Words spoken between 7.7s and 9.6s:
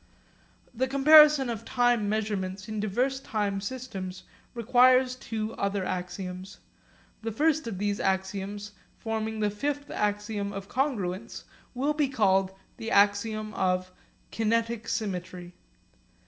these axioms, forming the